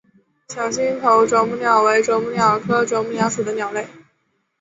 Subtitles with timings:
[0.49, 3.85] 小星头啄木鸟为啄木鸟科啄木鸟属的鸟类。